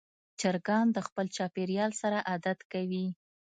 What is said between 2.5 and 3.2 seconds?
کوي.